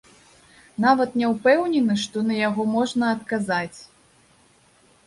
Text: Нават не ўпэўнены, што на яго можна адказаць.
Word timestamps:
Нават 0.85 1.13
не 1.21 1.27
ўпэўнены, 1.33 1.99
што 2.05 2.25
на 2.31 2.41
яго 2.41 2.61
можна 2.75 3.13
адказаць. 3.19 3.79